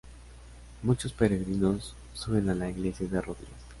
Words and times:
Muchos 0.81 1.13
peregrinos 1.13 1.93
suben 2.15 2.49
a 2.49 2.55
la 2.55 2.71
iglesia 2.71 3.07
de 3.07 3.21
rodillas. 3.21 3.53